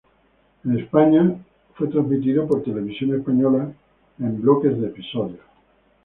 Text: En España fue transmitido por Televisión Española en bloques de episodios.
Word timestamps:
En 0.65 0.79
España 0.79 1.35
fue 1.75 1.87
transmitido 1.87 2.47
por 2.47 2.63
Televisión 2.63 3.13
Española 3.13 3.71
en 4.17 4.41
bloques 4.41 4.75
de 4.81 4.87
episodios. 4.87 5.45